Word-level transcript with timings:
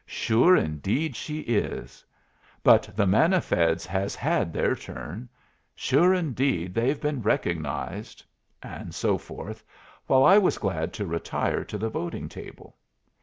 "Sure 0.07 0.55
indeed 0.55 1.15
she 1.15 1.41
is!" 1.41 2.03
"But 2.63 2.89
the 2.95 3.05
manna 3.05 3.39
feds 3.39 3.85
has 3.85 4.15
had 4.15 4.51
their 4.51 4.73
turn." 4.75 5.29
"Sure 5.75 6.11
indeed 6.11 6.73
they've 6.73 6.99
been 6.99 7.21
recognized," 7.21 8.23
and 8.63 8.95
so 8.95 9.19
forth, 9.19 9.63
while 10.07 10.25
I 10.25 10.39
was 10.39 10.57
glad 10.57 10.91
to 10.93 11.05
retire 11.05 11.63
to 11.65 11.77
the 11.77 11.89
voting 11.91 12.27
table. 12.29 12.77